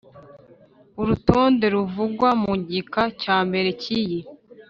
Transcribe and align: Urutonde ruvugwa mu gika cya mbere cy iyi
Urutonde 1.01 1.65
ruvugwa 1.75 2.29
mu 2.43 2.53
gika 2.71 3.03
cya 3.21 3.37
mbere 3.47 3.69
cy 3.81 3.87
iyi 3.99 4.19